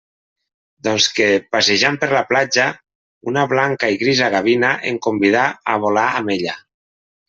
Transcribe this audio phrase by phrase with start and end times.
[0.87, 1.27] Doncs que,
[1.57, 2.67] passejant per la platja,
[3.35, 6.63] una blanca i grisa gavina em convidà a volar amb ella.